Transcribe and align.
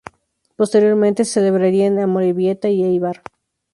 Posteriormente 0.55 1.25
se 1.25 1.33
celebraría 1.33 1.85
en 1.85 1.99
Amorebieta 1.99 2.69
y 2.69 2.83
Éibar. 2.83 3.21